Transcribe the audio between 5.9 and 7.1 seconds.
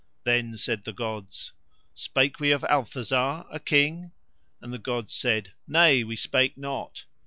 we spake not."